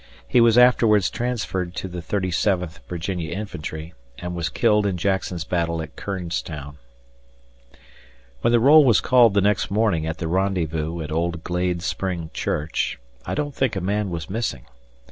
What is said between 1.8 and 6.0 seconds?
the 37th Virginia Infantry and was killed in Jackson's battle at